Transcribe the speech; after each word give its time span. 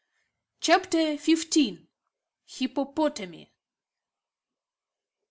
CHAPTER 0.61 1.15
FIFTEEN. 1.15 1.87
HIPPOPOTAMI. 2.47 3.51